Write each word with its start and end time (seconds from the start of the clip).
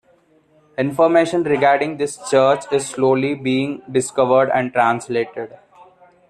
Information 0.79 1.43
regarding 1.43 1.95
this 1.97 2.17
church 2.27 2.63
is 2.71 2.89
slowly 2.89 3.35
being 3.35 3.83
'discovered' 3.91 4.49
and 4.49 4.73
translated. 4.73 5.53